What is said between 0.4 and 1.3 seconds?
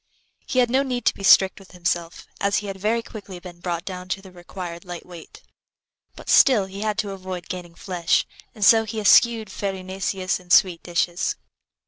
He had no need to be